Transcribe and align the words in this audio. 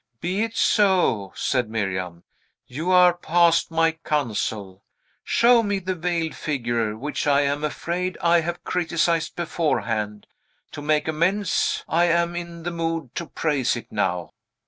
"Be 0.19 0.41
it 0.41 0.57
so!" 0.57 1.31
said 1.35 1.69
Miriam; 1.69 2.23
"you 2.65 2.89
are 2.89 3.13
past 3.13 3.69
my 3.69 3.91
counsel. 4.03 4.81
Show 5.23 5.61
me 5.61 5.77
the 5.77 5.93
veiled 5.93 6.33
figure, 6.33 6.97
which, 6.97 7.27
I 7.27 7.41
am 7.41 7.63
afraid, 7.63 8.17
I 8.19 8.39
have 8.39 8.63
criticised 8.63 9.35
beforehand. 9.35 10.25
To 10.71 10.81
make 10.81 11.07
amends, 11.07 11.83
I 11.87 12.05
am 12.05 12.35
in 12.35 12.63
the 12.63 12.71
mood 12.71 13.13
to 13.13 13.27
praise 13.27 13.75
it 13.75 13.91
now." 13.91 14.31